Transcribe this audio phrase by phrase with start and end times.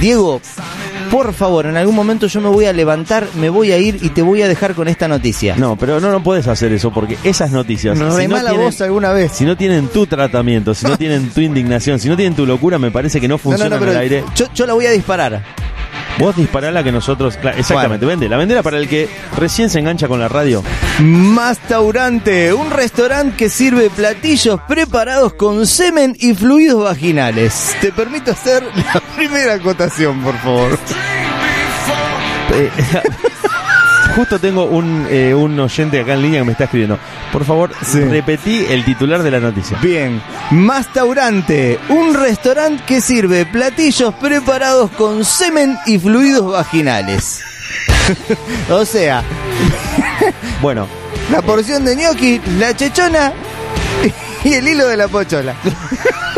[0.00, 0.40] Diego,
[1.10, 4.10] por favor, en algún momento yo me voy a levantar, me voy a ir y
[4.10, 5.56] te voy a dejar con esta noticia.
[5.56, 7.96] No, pero no, no puedes hacer eso porque esas noticias.
[7.98, 9.32] Si no mala tienen- voz alguna vez.
[9.32, 12.78] Si no tienen tu tratamiento, si no tienen tu indignación, si no tienen tu locura,
[12.78, 14.24] me parece que no No, no, en el aire.
[14.34, 15.42] yo, yo la voy a disparar.
[16.18, 17.36] Vos dispará la que nosotros.
[17.36, 18.28] claro, exactamente, vende.
[18.28, 20.62] La vendera para el que recién se engancha con la radio.
[21.00, 27.74] Mastaurante, un restaurante que sirve platillos preparados con semen y fluidos vaginales.
[27.80, 30.78] Te permito hacer la primera acotación, por favor.
[32.52, 32.68] Eh,
[34.16, 36.98] Justo tengo un, eh, un oyente acá en línea que me está escribiendo.
[37.32, 38.00] Por favor, Sí.
[38.00, 39.78] repetí el titular de la noticia.
[39.80, 40.20] Bien,
[40.50, 47.40] Mastaurante, un restaurante que sirve platillos preparados con semen y fluidos vaginales.
[48.70, 49.22] o sea,
[50.60, 50.86] Bueno,
[51.30, 53.32] la porción de gnocchi, la chechona
[54.44, 55.54] y el hilo de la pochola.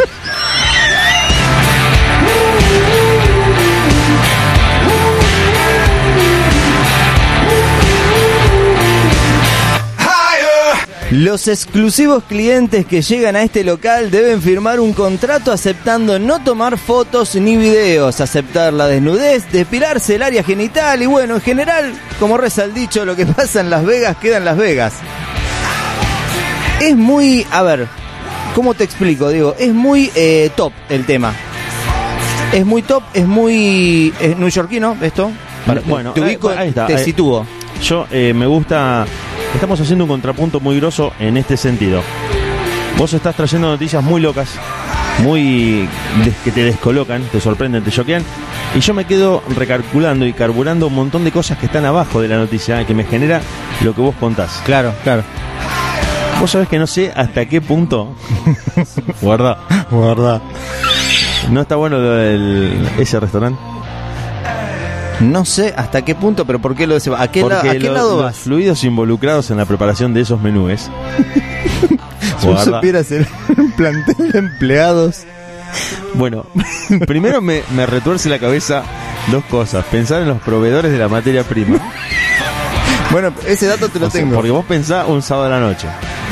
[11.13, 16.79] Los exclusivos clientes que llegan a este local deben firmar un contrato aceptando no tomar
[16.79, 22.38] fotos ni videos, aceptar la desnudez, depilarse el área genital y bueno, en general, como
[22.38, 24.95] reza el dicho, lo que pasa en Las Vegas queda en Las Vegas.
[26.80, 27.88] Es muy, a ver,
[28.55, 29.29] ¿cómo te explico?
[29.29, 31.35] Digo, es muy eh, top el tema.
[32.55, 35.30] Es muy top, es muy es neoyorquino esto.
[35.87, 37.46] Bueno, te ubico, ahí está, te ahí- sitúo.
[37.83, 39.05] yo eh, me gusta.
[39.55, 42.03] Estamos haciendo un contrapunto muy grosso en este sentido.
[42.99, 44.51] Vos estás trayendo noticias muy locas,
[45.23, 45.89] muy
[46.45, 48.23] que te descolocan, te sorprenden, te choquean.
[48.75, 52.29] Y yo me quedo recalculando y carburando un montón de cosas que están abajo de
[52.29, 53.41] la noticia, eh, que me genera
[53.83, 54.63] lo que vos contás.
[54.65, 55.23] Claro, claro.
[56.41, 58.15] Vos sabés que no sé hasta qué punto.
[59.23, 59.59] Guarda.
[59.91, 60.41] Guarda.
[61.51, 63.61] No está bueno lo del- ese restaurante.
[65.21, 67.21] No sé hasta qué punto, pero ¿por qué lo decimos?
[67.21, 68.37] ¿A qué, la- a qué lo- lado los vas?
[68.37, 70.91] fluidos involucrados en la preparación de esos menúes.
[72.41, 73.25] Si vos supieras el
[73.77, 75.21] plantel de empleados.
[76.15, 76.45] Bueno,
[77.06, 78.83] primero me, me retuerce la cabeza
[79.31, 79.84] dos cosas.
[79.84, 81.79] Pensar en los proveedores de la materia prima.
[83.12, 84.34] Bueno, ese dato te lo O sea, tengo.
[84.34, 85.87] porque vos pensás un sábado a la noche,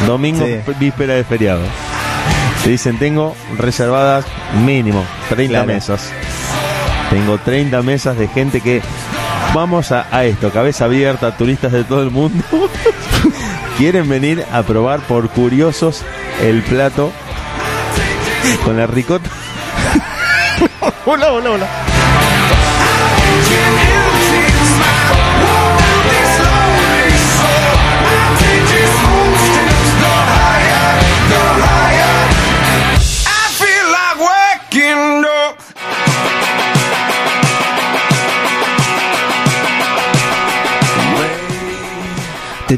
[0.07, 0.57] domingo, Sí.
[0.67, 1.61] p- víspera de feriado.
[2.65, 4.25] Te dicen, tengo reservadas
[4.65, 5.67] mínimo 30 Claro.
[5.67, 6.11] mesas.
[7.11, 8.81] Tengo 30 mesas de gente que
[9.53, 12.45] vamos a, esto, cabeza abierta, turistas de todo el mundo.
[13.79, 16.05] Quieren venir a probar por curiosos
[16.41, 17.13] el plato
[18.65, 19.29] con la ricota.
[21.05, 21.69] hola, hola, hola.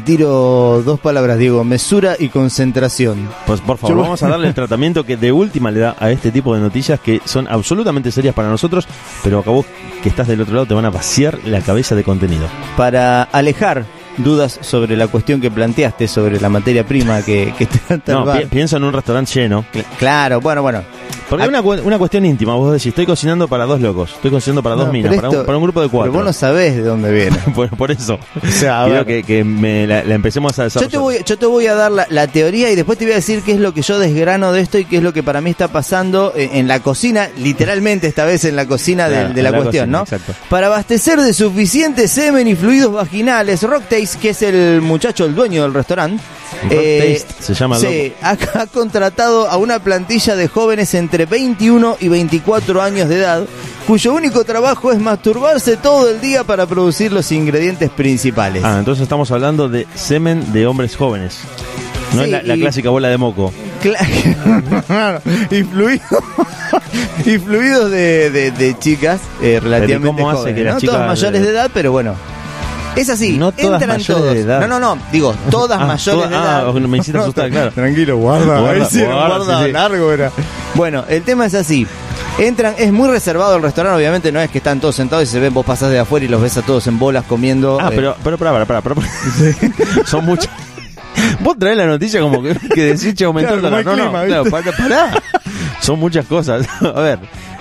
[0.03, 1.63] Tiro dos palabras, Diego.
[1.63, 3.29] Mesura y concentración.
[3.45, 6.11] Pues por favor, Yo- vamos a darle el tratamiento que de última le da a
[6.11, 8.87] este tipo de noticias que son absolutamente serias para nosotros,
[9.23, 9.65] pero acabó
[10.01, 12.47] que estás del otro lado te van a vaciar la cabeza de contenido.
[12.77, 13.85] Para alejar
[14.17, 18.45] dudas sobre la cuestión que planteaste sobre la materia prima que, que trata No, pi-
[18.45, 19.65] pienso en un restaurante lleno.
[19.73, 20.81] Cl- Claro, bueno, bueno.
[21.29, 21.45] Porque Ah.
[21.45, 24.75] es una, una cuestión íntima, vos decís, estoy cocinando para dos locos, estoy cocinando para
[24.75, 26.11] dos minas, para un, para un grupo de cuatro.
[26.11, 27.37] Pero vos no sabés de dónde viene.
[27.55, 28.19] por, por eso.
[28.43, 30.91] O sea, Quiero que, que me la, la empecemos a Yo desarrollar.
[30.91, 33.15] te, voy, yo te voy a dar la, la teoría y después te voy a
[33.15, 35.41] decir qué es lo que yo desgrano de esto y qué es lo que para
[35.41, 39.33] mí está pasando en, en la cocina, literalmente esta vez en la cocina de, Claro,
[39.33, 40.03] de la, cuestión, cocina, ¿no?
[40.03, 40.33] exacto.
[40.49, 43.63] Para abastecer de suficiente semen y fluidos vaginales,
[44.19, 46.21] Que es el muchacho, el dueño del restaurante,
[46.69, 48.31] eh, Rocktaste se llama sí, ha,
[48.61, 53.45] ha contratado a una plantilla de jóvenes entre 21 y 24 años de edad,
[53.87, 58.63] cuyo único trabajo es masturbarse todo el día para producir los ingredientes principales.
[58.63, 61.37] Ah, entonces estamos hablando de semen de hombres jóvenes.
[62.13, 63.51] No Sí, es la, la y- clásica bola de moco.
[65.51, 65.63] Y
[67.39, 70.79] fluidos de, de- de chicas eh, relativamente ¿cómo hace que las ¿no?
[70.79, 72.15] chicas todas mayores de edad pero bueno
[72.95, 74.61] es así No todas entran mayores todos de edad.
[74.61, 77.71] no no no digo todas Ah, mayores de edad ah, me hiciste asustar, claro.
[77.71, 79.71] tranquilo guarda Guarda, sí guarda, guarda sí, sí.
[79.71, 80.31] largo era
[80.75, 81.87] bueno el tema es así
[82.37, 85.39] Entran, es muy reservado el restaurante, obviamente no es que están todos sentados y se
[85.39, 87.77] ven, vos pasás de afuera y los ves a todos en bolas comiendo.
[87.79, 88.95] Ah, eh, pero, pero, para, para, para,
[90.05, 90.49] Son muchas.
[91.41, 93.97] Vos traes la noticia como que, que decís, che, aumentó Claro, el dólar.
[93.97, 94.51] No, no, claro, ¿viste?
[94.51, 95.23] pará, pará.
[95.79, 96.67] Son muchas cosas.
[96.81, 97.19] A ver,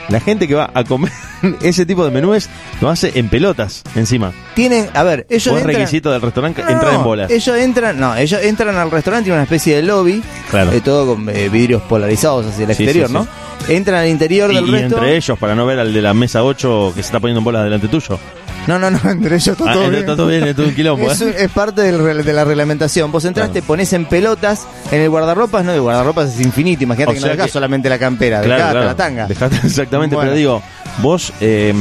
[0.08, 1.12] la gente que va a comer
[1.62, 2.48] ese tipo de menúes
[2.80, 4.32] lo hace en pelotas encima.
[4.54, 7.30] Tienen, a ver, ellos O es entran- requisito del restaurante No, entrar en bolas.
[7.30, 10.72] Ellos entran, no, ellos entran al restaurante y una especie de lobby, Claro.
[10.72, 13.26] eh, todo con eh, vidrios polarizados hacia el Sí, exterior, sí, ¿no?
[13.68, 14.96] Entran al interior Y, del y resto.
[14.96, 17.44] entre ellos, para no ver al de la mesa 8 que se está poniendo en
[17.44, 18.18] bolas delante tuyo.
[18.66, 19.94] No, no, no, entre ellos está Ah, todo bien.
[20.00, 21.10] está todo bien, es todo un quilombo.
[21.10, 21.34] Es, ¿eh?
[21.38, 23.10] es parte del de la reglamentación.
[23.10, 23.54] Vos entras, Claro.
[23.54, 26.84] te pones en pelotas, en el guardarropas, no, el guardarropas es infinito.
[26.84, 29.26] Imagínate O que no dejás que- solamente la campera, dejás la tanga.
[29.64, 30.30] Exactamente, Bueno.
[30.30, 30.62] pero digo,
[31.02, 31.74] vos eh,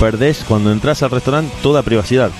[0.00, 2.30] perdés cuando entras al restaurante toda privacidad.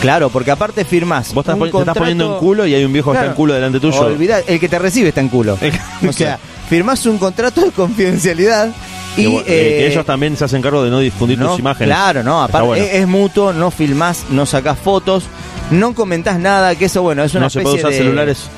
[0.00, 1.34] Claro, porque aparte firmás.
[1.34, 3.32] Vos estás, poni- te estás poniendo en culo y hay un viejo que está Claro.
[3.32, 4.00] en culo delante tuyo.
[4.00, 5.58] Olvidá, el que te recibe está en culo.
[6.08, 6.38] o sea,
[6.70, 8.70] firmás un contrato de confidencialidad
[9.16, 9.24] y.
[9.24, 11.94] Que eh, que eh, ellos también se hacen cargo de no difundir no, tus imágenes.
[11.94, 12.84] Claro, no, aparte bueno.
[12.84, 15.24] es, es mutuo, no filmás, no sacás fotos,
[15.70, 18.48] no comentás nada, que eso, bueno, es una no se puede usar de- celulares.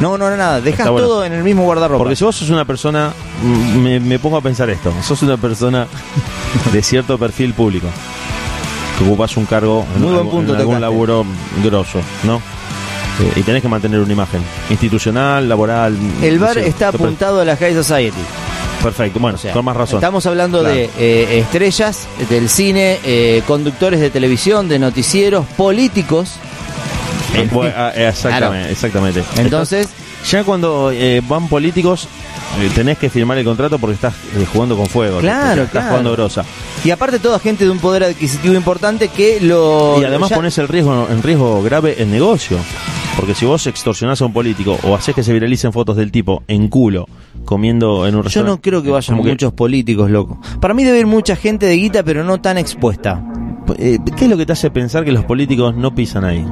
[0.00, 1.06] No, no, no, nada, dejás Está bueno.
[1.08, 1.98] todo en el mismo guardarropa.
[1.98, 3.12] Porque si vos sos una persona,
[3.42, 5.86] mm, me, me pongo a pensar esto, sos una persona
[6.72, 7.86] de cierto perfil público,
[8.98, 11.24] que ocupas un cargo en, Muy buen punto en algún laburo
[11.64, 12.36] grosso, ¿no?
[12.36, 15.96] Eh, y tenés que mantener una imagen institucional, laboral.
[16.22, 18.20] el bar no sé, está apuntado a la High Society.
[18.82, 19.96] Perfecto, bueno, O sea, con más razón.
[19.98, 20.74] Estamos hablando Claro.
[20.74, 26.32] de eh, estrellas del cine, eh, conductores de televisión, de noticieros, políticos.
[27.34, 28.70] Eh, bueno, ah, exactamente, Claro.
[28.72, 29.24] exactamente.
[29.36, 29.88] Entonces,
[30.30, 32.08] Ya cuando eh, van políticos,
[32.60, 35.20] eh, tenés que firmar el contrato porque estás eh, jugando con fuego.
[35.20, 35.88] Claro, estás claro.
[35.88, 36.44] jugando grosa.
[36.84, 39.98] y aparte toda gente de un poder adquisitivo importante que lo...
[40.00, 42.56] Y además ya- pones el riesgo, en riesgo grave el negocio.
[43.16, 46.42] Porque si vos extorsionás a un político o haces que se viralicen fotos del tipo
[46.48, 47.06] en culo
[47.44, 48.50] comiendo en un Yo restaurante.
[48.56, 50.38] no creo que vayan muchos políticos, loco.
[50.60, 53.22] Para mí debe ir mucha gente de guita, pero no tan expuesta.
[53.78, 56.44] Eh, ¿Qué es lo que te hace pensar que los políticos no pisan ahí?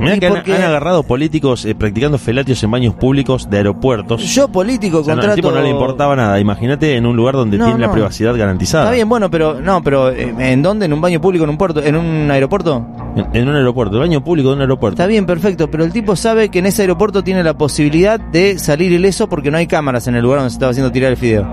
[0.00, 4.22] Mirá que han, agarrado políticos eh, practicando felatios en baños públicos de aeropuertos.
[4.34, 5.32] Yo político, O sea, no, contrato...
[5.32, 6.38] al tipo no le importaba nada.
[6.40, 7.92] Imagínate en un lugar donde No, tiene la no.
[7.92, 8.84] privacidad garantizada.
[8.84, 10.86] Está bien, bueno, pero no, pero eh, ¿en dónde?
[10.86, 12.86] ¿En un baño público, en un puerto, en un aeropuerto?
[13.16, 14.94] En, en un aeropuerto, el baño público de un aeropuerto.
[14.94, 18.58] Está bien, perfecto, pero el tipo sabe que en ese aeropuerto tiene la posibilidad de
[18.58, 21.16] salir ileso porque no hay cámaras en el lugar donde se estaba haciendo tirar el
[21.16, 21.46] fideo.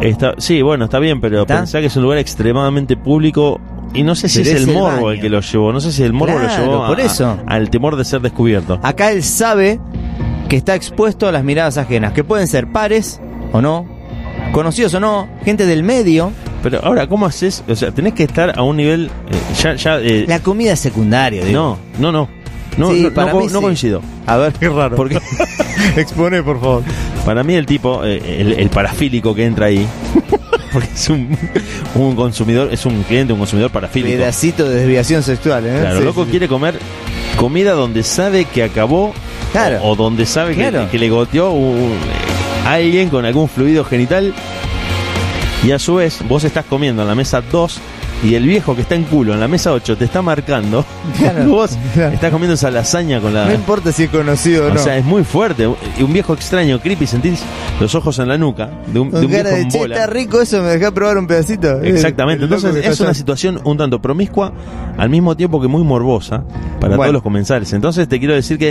[0.00, 1.56] Está, sí, bueno, está bien, pero ¿Está?
[1.58, 3.60] pensá que es un lugar extremadamente público
[3.96, 5.10] y no sé si es, es el el morbo baño.
[5.12, 7.38] el que lo llevó, no sé si el morbo Claro, lo llevó a- por eso.
[7.46, 8.78] al temor de ser descubierto.
[8.82, 9.80] Acá él sabe
[10.48, 13.20] que está expuesto a las miradas ajenas, que pueden ser pares
[13.52, 13.86] o no,
[14.52, 16.30] conocidos o no, gente del medio.
[16.62, 17.62] Pero ahora, ¿cómo haces?
[17.68, 20.80] O sea, tenés que estar a un nivel eh, ya, ya eh, La comida es
[20.80, 21.78] secundaria, digo.
[21.98, 22.28] no, no, no,
[22.76, 23.64] no, Sí, no, para no mí no sí.
[23.64, 24.02] coincido.
[24.26, 24.96] A ver, qué raro.
[24.96, 25.18] Porque
[25.96, 26.82] Expone, por favor.
[27.24, 29.86] para mí el tipo, eh, el, el parafílico que entra ahí,
[30.72, 31.36] porque es un,
[31.94, 34.16] un consumidor, es un cliente, un consumidor parafílico.
[34.16, 35.78] Pedacito de desviación sexual, ¿eh?
[35.80, 36.30] Claro, Sí, loco sí.
[36.30, 36.78] quiere comer
[37.36, 39.12] comida donde sabe que acabó
[39.52, 39.80] Claro.
[39.82, 40.90] o, o donde sabe que- Claro.
[40.90, 41.96] que, le goteó un-
[42.66, 44.34] alguien con algún fluido genital
[45.64, 47.78] y a su vez vos estás comiendo en la mesa 2
[48.24, 50.84] y el viejo que está en culo en la mesa 8 te está marcando
[51.18, 52.12] Claro, vos claro.
[52.14, 53.46] estás comiendo esa lasaña con la...
[53.46, 54.78] No importa si es conocido o o no.
[54.80, 55.68] sea, es muy fuerte.
[55.98, 57.42] Y un viejo extraño, creepy, sentís
[57.80, 59.78] los ojos en la nuca de un, de Con un cara viejo de en che,
[59.78, 59.94] bola.
[59.94, 61.80] está rico eso, me dejá probar un pedacito.
[61.82, 64.52] Exactamente, el entonces es una situación un tanto promiscua,
[64.96, 66.42] al mismo tiempo que muy morbosa
[66.80, 67.02] para Bueno.
[67.04, 67.72] todos los comensales.
[67.72, 68.70] Entonces te quiero decir que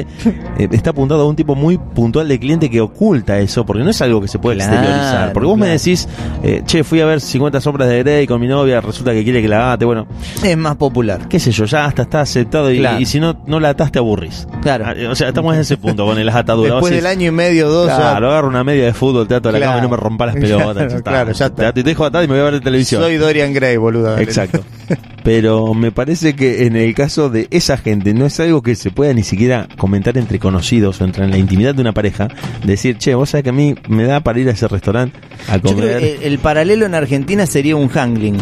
[0.57, 3.89] eh, está apuntado a un tipo muy puntual de cliente que oculta eso, porque no
[3.91, 5.33] es algo que se puede Claro, exteriorizar.
[5.33, 6.07] Porque vos me decís,
[6.44, 9.35] eh, che, fui a ver 50 sombras de Grey con mi novia, resulta que quiere
[9.42, 10.08] que la agate, bueno,
[10.44, 11.28] Es más popular.
[11.30, 13.00] qué sé yo, ya hasta está aceptado y, Claro.
[13.00, 14.48] y si no, no la ataste te aburrís.
[14.62, 14.86] Claro.
[14.88, 16.74] Ah, O sea, estamos en ese punto con las ataduras.
[16.74, 19.52] Después del año y medio, dos, ya- Claro, agarro una media de fútbol, te ato
[19.52, 19.72] la Claro.
[19.74, 20.66] cama y no me rompa las pelotas.
[20.74, 21.12] Claro, ya está.
[21.12, 21.74] claro, ya está.
[21.74, 23.02] Te te dejo atado y me voy a ver de televisión.
[23.02, 24.04] soy Dorian Gray, boludo.
[24.12, 24.24] dale.
[24.24, 24.64] Exacto.
[25.24, 28.92] Pero me parece que en el caso de esa gente no es algo que se
[28.92, 32.27] pueda ni siquiera comentar entre conocidos o entre en la intimidad de una pareja.
[32.63, 35.18] Decir, che, vos sabés que a mí me da para ir a ese restaurante
[35.50, 36.00] a Yo creo comer.
[36.00, 38.38] que el paralelo en Argentina sería un hangling.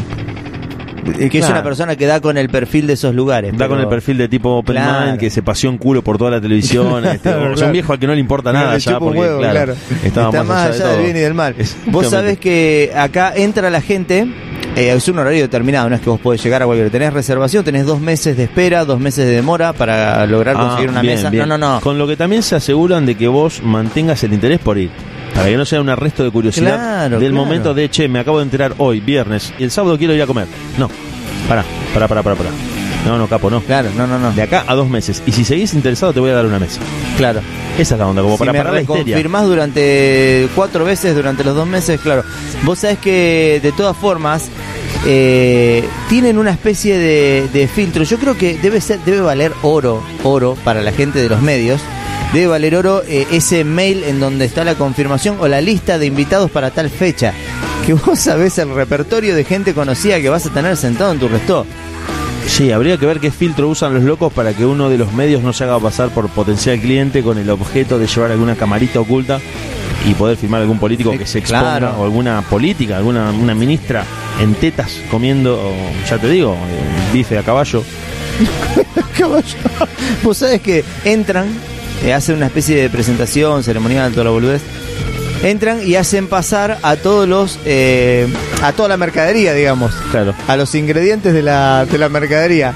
[1.04, 3.52] Que es una persona que da con el perfil de esos lugares.
[3.52, 5.06] Da pero- con el perfil de tipo open Claro.
[5.08, 7.06] mind que se paseó un culo por toda la televisión.
[7.06, 9.74] este, Claro, sea, un viejo al que no le importa nada ya porque huevo, claro,
[10.04, 11.56] Está más allá, de del bien y del mal.
[11.88, 14.28] Vos sabés que acá entra la gente,
[14.76, 16.90] eh, es un horario determinado, no es que vos podés llegar a cualquier.
[16.90, 20.90] Tenés reservación, tenés dos meses de espera, dos meses de demora para lograr Ah, conseguir
[20.90, 21.30] una bien, mesa.
[21.30, 21.48] bien.
[21.48, 21.82] No, no, no.
[21.82, 24.90] Con lo que también se aseguran de que vos mantengas el interés por ir.
[25.34, 27.46] Para que no sea un arresto de curiosidad Claro, del claro.
[27.46, 30.28] momento de, che, me acabo de enterar hoy, viernes, y el sábado quiero ir a
[30.28, 30.48] comer.
[30.78, 30.90] No,
[31.50, 31.64] pará,
[31.94, 32.50] pará, pará, pará, pará.
[33.06, 33.60] No, no, capo, no.
[33.62, 34.32] Claro, no, no, no.
[34.32, 35.22] De acá a dos meses.
[35.26, 36.80] Y si seguís interesado, te voy a dar una mesa.
[37.18, 37.42] Claro.
[37.78, 39.04] Esa es la onda, como si para me parar la histeria.
[39.04, 42.24] reconfirmás durante cuatro veces durante los dos meses, claro.
[42.64, 44.48] Vos sabés que de todas formas
[45.06, 48.04] eh, tienen una especie de, de filtro.
[48.04, 51.82] Yo creo que debe ser, debe valer oro, oro para la gente de los medios.
[52.34, 56.08] Debe valer oro eh, ese mail en donde está la confirmación o la lista de
[56.08, 57.34] invitados para tal fecha.
[57.86, 61.28] que vos sabés el repertorio de gente conocida que vas a tener sentado en tu
[61.28, 61.66] resto.
[62.48, 65.42] Sí, habría que ver qué filtro usan los locos para que uno de los medios
[65.44, 69.40] no se haga pasar por potencial cliente con el objeto de llevar alguna camarita oculta
[70.06, 71.96] y poder filmar algún político que se exponga Claro.
[72.00, 74.04] o alguna política, alguna una ministra
[74.42, 75.74] en tetas comiendo,
[76.10, 77.84] ya te digo, eh, bife a caballo.
[79.18, 79.44] Caballo.
[80.24, 81.48] Vos sabés que entran,
[82.04, 84.62] eh, hacen una especie de presentación ceremonial, toda la boludez.
[85.44, 88.28] Entran y hacen pasar a todos los, eh,
[88.62, 90.34] a toda la mercadería, digamos, Claro.
[90.48, 92.74] a los ingredientes de la, de la mercadería.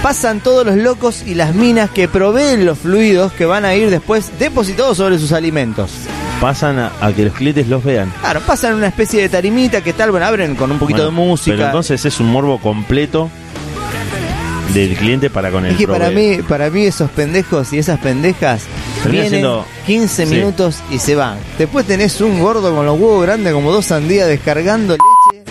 [0.00, 3.90] Pasan todos los locos y las minas que proveen los fluidos que van a ir
[3.90, 5.90] después depositados sobre sus alimentos.
[6.40, 8.12] Pasan a, a que los clientes los vean.
[8.20, 11.26] Claro, pasan una especie de tarimita que tal, bueno, abren con un poquito Bueno, de
[11.28, 11.56] música.
[11.56, 13.30] Pero entonces es un morbo completo
[14.72, 17.98] del cliente para con el Es que para mí, para mí esos pendejos y esas
[18.00, 18.62] pendejas
[19.08, 20.34] vienen siendo- 15 sí.
[20.34, 21.36] minutos y se van.
[21.58, 25.44] Después tenés un gordo con los huevos grandes como dos sandías descargando leche.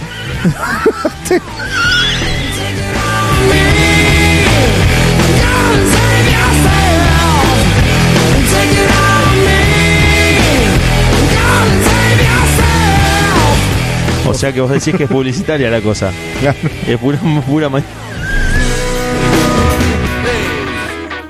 [14.25, 16.11] O sea que vos decís que es publicitaria la cosa.
[16.87, 17.81] Es pura, pura ma-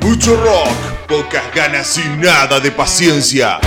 [0.04, 0.68] Mucho rock,
[1.08, 3.60] pocas ganas y nada de paciencia.